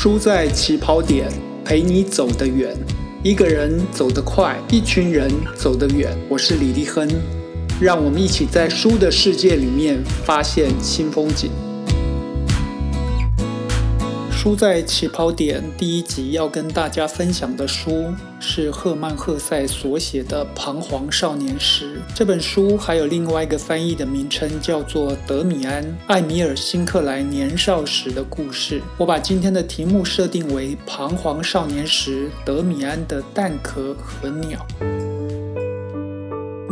[0.00, 1.28] 书在起跑点，
[1.64, 2.72] 陪你走得远。
[3.24, 6.16] 一个人走得快，一群人走得远。
[6.28, 7.08] 我是李立亨，
[7.80, 11.50] 让我们一起在书的世界里面发现新风景。
[14.40, 21.96] 书在起跑点第一集要跟大家分享的书是赫曼·赫塞所写的《彷徨少年时》。
[22.14, 28.78] 这本书还有另外一个翻译的名称，叫做《德米安·艾米尔·辛克莱年少时的故事》。
[28.96, 34.64] 我把今天的题目设定为《彷徨少年时：德米安的蛋壳和鸟》。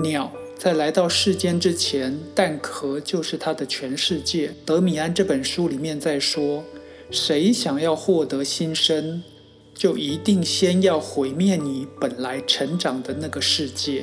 [0.00, 4.52] 鸟在来到世间之前，蛋壳就是他的全世界。
[4.64, 6.62] 德米安这本书里面在说。
[7.10, 9.22] 谁想要获得新生，
[9.74, 14.02] 就一定先要毁灭你本来成长的那个世界。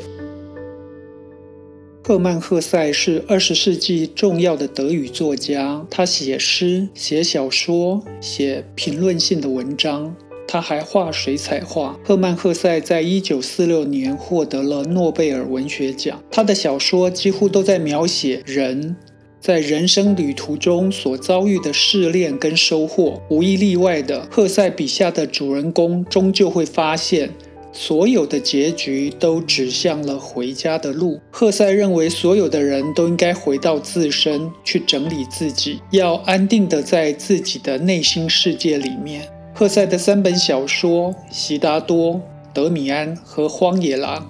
[2.05, 10.13] 赫曼·赫塞是二十世纪重要的德语作家，他写诗、写小说、写评论性的文章，
[10.46, 11.98] 他还画水彩画。
[12.04, 18.98] 赫曼·赫塞在一九四六年获得了诺贝尔文学奖，他的小说几乎都在描写人。
[19.44, 27.30] 在人生旅途中所遭遇的试炼跟收获，无一例外的，赫塞笔下的主人公终究会发现，
[27.74, 31.20] 所有的结局都指向了回家的路。
[31.30, 39.27] 赫塞认为，所有的人都应该回到自身去整理自己，要安定的在自己的内心世界里面。
[39.54, 42.14] 赫塞的三本小说《悉达多》
[42.54, 44.30] 《德米安》和《荒野狼》。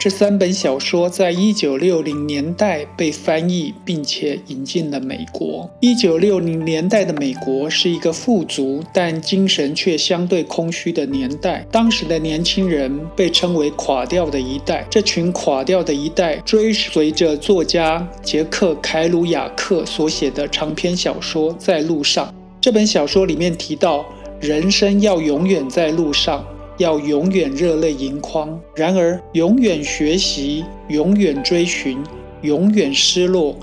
[0.00, 5.68] 这三本小说在一九六零年代被翻译，并且引进了美国。
[5.80, 11.66] 一九六零年代的美国是一个富足但精神却相对空虚的年代。
[11.72, 14.86] 当时的年轻人被称为“垮掉的一代”。
[14.88, 22.24] 这群垮掉的一代追随着作家杰克·凯鲁亚克所写的长篇小说《在路上》。
[22.60, 24.06] 这本小说里面提到，
[24.40, 26.46] 人生要永远在路上。
[26.78, 32.02] 要永远热泪盈眶，然而永远学习、永远追寻、
[32.42, 33.56] 永远失落、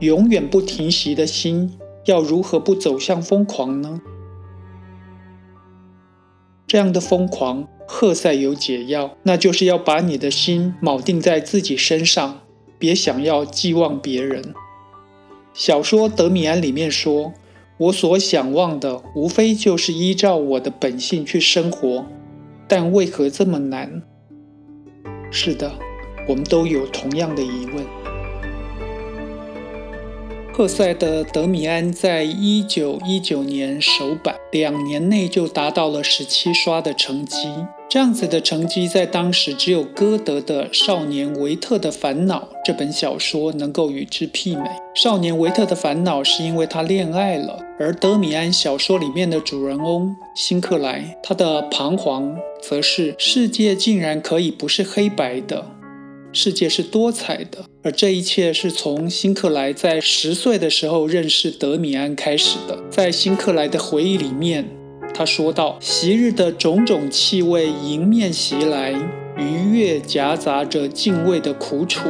[0.00, 4.00] 永远不停息的心，要如何不走向疯狂呢？
[6.66, 12.40] 这样的疯狂，赫塞有解药，那就是要把你的心铆定在自己身上，
[12.78, 14.54] 别想要寄望别人。
[15.52, 17.34] 小说《德米安》里面说
[17.76, 22.06] ：“我所想望的，无非就是依照我的本性去生活。”
[22.74, 24.02] 但为何这么难？
[25.30, 25.70] 是的，
[26.26, 27.84] 我们都有同样的疑问。
[30.54, 37.48] 赫塞的《德米安》在一九一九年首版，两年内就达到了十七刷的成绩。
[37.88, 44.68] 这样子的成绩，在当时只有歌德的《少年维特的烦恼》这本小说能够与之媲美。
[44.94, 55.66] 少年维特的烦恼是因为他恋爱了，而德米安小说里面的主人翁辛克莱，他的彷徨则是世界竟然可以不是黑白的，
[56.32, 57.64] 世界是多彩的。
[57.82, 62.78] 而这一切是从辛克莱在十岁的时候认识德米安开始的。
[62.90, 64.68] 在辛克莱的回忆里面。
[65.14, 68.94] 他说道：“昔日的种种气味迎面袭来，
[69.36, 72.08] 愉悦夹杂着敬畏的苦楚，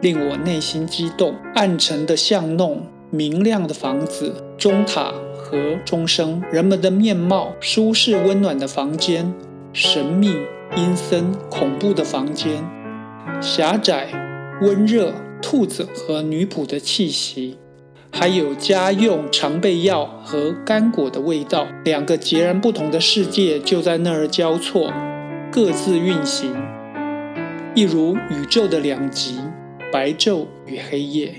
[0.00, 1.34] 令我内心激动。
[1.56, 9.34] 暗沉的巷弄，明亮的房子，钟塔和钟声，人们的面貌，舒适温暖的房间，
[9.72, 10.28] 神秘
[10.76, 12.64] 阴森恐怖的房间，
[13.40, 14.08] 狭窄
[14.62, 17.58] 温热，兔子和女仆的气息。”
[18.12, 24.90] 还有家用常备药和干果的味道，两个截然不同的世界就在那儿交错，
[25.52, 26.54] 各自运行，
[27.74, 29.40] 一如宇宙的两极，
[29.92, 31.34] 白昼与黑夜。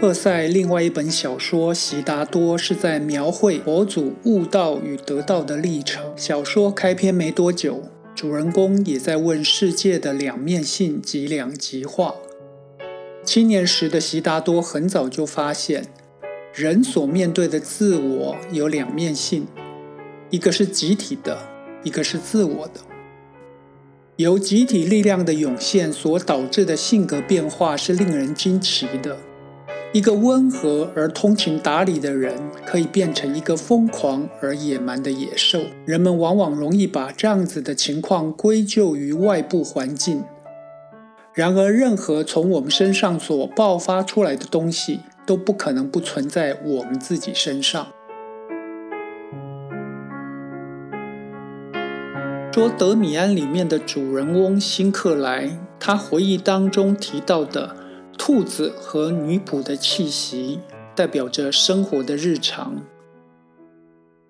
[0.00, 6.10] 厄塞另外一本小说《悉达多》是在描绘佛祖悟道与得道的历程。
[6.16, 7.82] 小说开篇没多久，
[8.18, 12.16] 主人公也在问世界的两面性及两极化。
[13.22, 15.86] 青年时的悉达多很早就发现，
[16.52, 19.46] 人所面对的自我有两面性，
[20.30, 21.38] 一个是集体的，
[21.84, 22.80] 一个是自我的。
[24.16, 29.16] 由集体力量的涌现所导致的性格变化是令人惊奇的。
[29.94, 32.34] 一个温和而通情达理的人，
[32.66, 35.60] 可以变成一个疯狂而野蛮的野兽。
[35.86, 40.22] 人们往往容易把这样子的情况归咎于外部环境。
[41.32, 47.86] 然而，任何从我们身上所爆发出来的东西，都不可能不存在我们自己身上。
[52.52, 57.76] 说德米安里面的主人翁辛克莱，他回忆当中提到的
[58.28, 60.60] 兔子和女仆的气息，
[60.94, 62.84] 代表着生活的日常。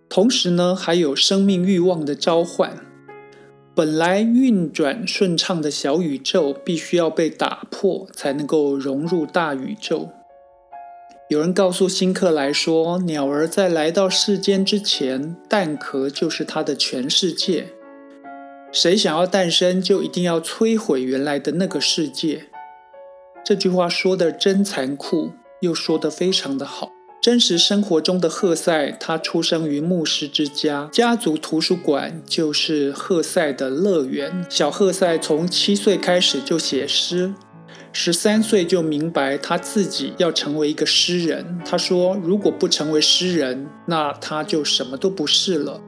[0.09, 2.77] 同时呢，还有生命欲望的召唤。
[3.75, 10.11] 本来运转顺畅的小宇宙，必须要被打破，才能够融入大宇宙。
[11.29, 17.73] 有人告诉辛克莱说，鸟儿在来到世间之前，蛋壳就是它的全世界。
[18.71, 22.45] 谁想要诞生，就一定要摧毁原来的那个世界。
[23.49, 26.93] 这句话说的真残酷，又说得非常的好。
[27.19, 34.45] 真实生活中的赫塞，他出生于牧师之家，家族图书馆就是赫塞的乐园。
[34.51, 37.33] 小赫塞从七岁开始就写诗，
[37.91, 41.59] 十三岁就明白他自己要成为一个诗人。
[41.65, 45.81] 他说：“如果不成为诗人，那他就什么都不是了。”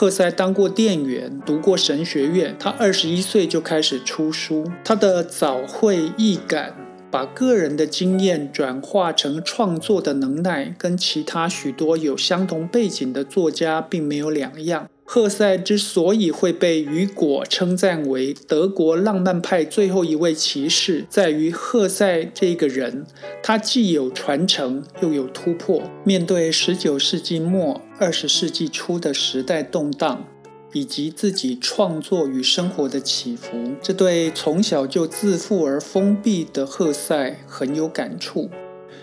[0.00, 4.64] 赫塞当过店员，读过神学院，他二十一岁就开始出书。
[4.82, 6.74] 他的早会易感。
[7.10, 14.88] 把个人的经验转化成创作的能耐，跟其他许多有相同背景的作家并没有两样。
[15.04, 23.04] 赫塞之所以会被雨果称赞为德国浪漫派最后一位骑士，在于赫塞这个人，
[23.42, 25.82] 他既有传承，又有突破。
[26.04, 30.24] 面对十九世纪末、二十世纪初的时代动荡。
[30.72, 38.48] 以及自己创作与生活的起伏，这对从小就自负而封闭的赫塞很有感触。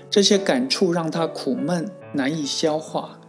[0.10, 3.20] 这些感触让他苦闷难以消化，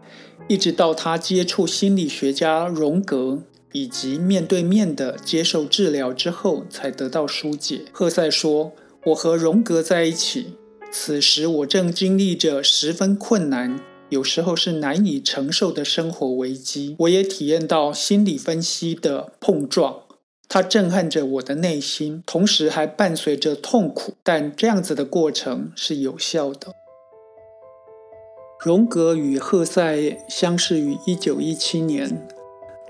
[0.46, 3.42] 一直到他接触心理学家荣格
[3.72, 7.82] 以及面对面的接受治疗之后，才得到疏解。
[7.92, 8.72] 赫塞说
[9.06, 10.54] ：“我和荣格在一起，
[10.92, 20.02] 此时我正经历着十分困难。”有时候是难以承受的生活危机，我也体验到心理分析的碰撞，
[20.48, 24.14] 它震撼着我的内心，同时还伴随着痛苦。
[24.22, 26.72] 但这样子的过程是有效的。
[28.64, 32.26] 荣格与赫塞相识于一九一七年。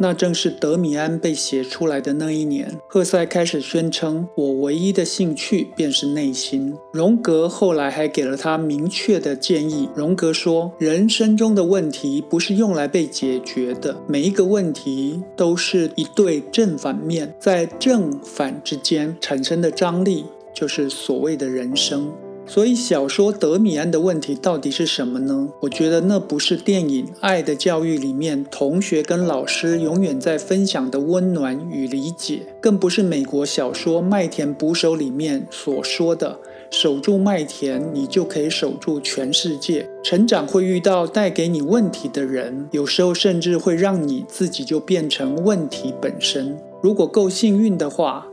[0.01, 9.89] 那正是德米安被写出来的那一年，赫塞开始宣称：“我唯一的兴趣便是内心。”荣格后来还给了他明确的建议。
[9.95, 22.13] 荣格说：“人生中的问题不是用来被解决的，每一个问题都是一对正反面，在正反之间产生的张力，就是所谓的人生。”
[22.49, 25.51] 所以，小说《德米安》的问题到底是什么呢？
[25.61, 36.39] 我觉得那不是电影《爱的教育》里面同学跟老师永远在分享的温暖与理解，更不是美国小说《麦田捕手》里面所说的
[36.73, 39.87] “守住麦田，你就可以守住全世界”。
[40.03, 46.57] 成长会遇到带给你问题的人，有时候甚至会让你自己就变成问题本身。
[46.83, 48.27] 如果够幸运的话。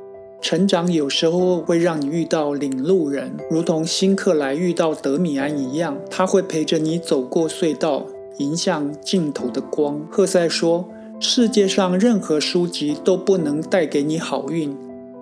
[0.45, 8.05] 成长有时候会让你遇到领路人，如同辛克莱遇到德米安一样，他会陪着你走过隧道，
[8.37, 9.99] 迎向尽头的光。
[10.07, 10.87] 赫塞说
[11.19, 14.77] ：“世界上任何书籍都不能带给你好运，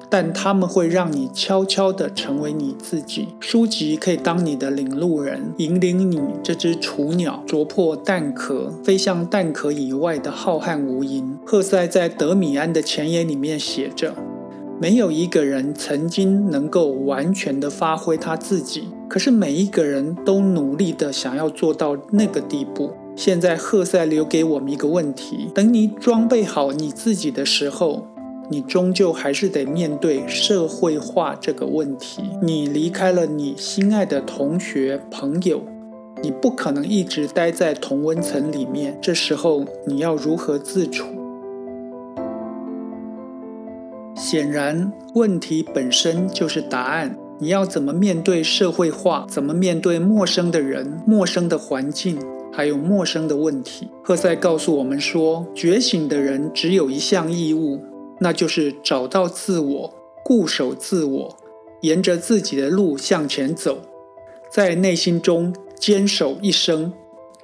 [0.09, 3.29] 但他们会让你悄悄地成为你自己。
[3.39, 14.13] 书籍可以当你的领路人，引领你这只雏鸟啄破蛋壳，飞向蛋壳以外的浩瀚无垠。”赫塞在德米安的前言里面写着。
[14.81, 22.91] 没有一个人曾经能够完全的发挥他自己，可是每一个人都努力的想要做到那个地步。
[23.15, 28.07] 现在赫塞留给我们一个问题：等你装备好你自己的时候，
[28.49, 32.23] 你终究还是得面对社会化这个问题。
[32.41, 35.61] 你离开了你心爱的同学朋友，
[36.23, 38.97] 你不可能一直待在同温层里面。
[38.99, 41.22] 这时候你要如何自处？
[44.33, 47.15] 显然，问题本身就是答案。
[47.39, 49.27] 你要怎么面对社会化？
[49.29, 52.17] 怎么面对陌生的人、陌生的环境，
[52.51, 53.91] 还有陌生的问题？
[54.03, 57.79] 赫塞告诉我们说，觉醒的人只有一项义务，
[58.19, 59.93] 那就是找到自我，
[60.25, 61.37] 固守自我，
[61.81, 63.77] 沿着自己的路向前走，
[64.49, 66.91] 在内心中坚守一生，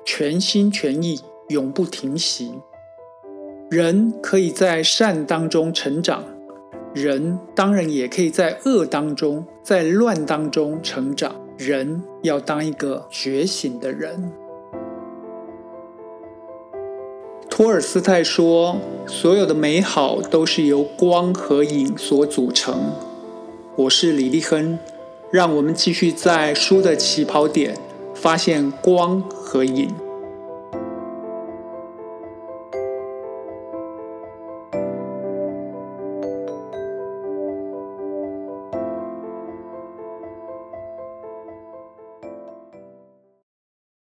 [0.04, 1.20] 全心全意，
[1.50, 2.52] 永不停息。
[3.70, 6.24] 人可以在善当中成长。
[6.94, 11.36] 人当然也可以在恶当中，在乱当中成长。
[11.58, 14.32] 人要当一个觉醒的人。
[17.50, 22.94] 托尔斯泰说：“所有的美好都是由光和影所组成。”
[23.76, 24.80] 我是李立亨，
[25.30, 27.78] 让我们继续在书的起跑点
[28.16, 29.94] 发现光和影。